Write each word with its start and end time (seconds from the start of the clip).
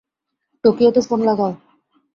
টোকিওতে 0.63 1.01
phone 1.07 1.19
লাগাও। 1.27 1.51